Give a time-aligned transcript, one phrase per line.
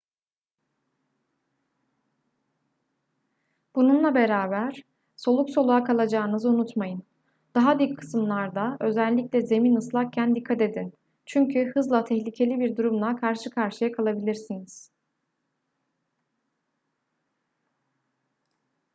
[3.75, 4.83] bununla beraber
[5.15, 7.03] soluk soluğa kalacağınızı unutmayın
[7.55, 10.93] daha dik kısımlarda özellikle zemin ıslakken dikkat edin
[11.25, 14.91] çünkü hızla tehlikeli bir durumla karşı karşıya kalabilirsiniz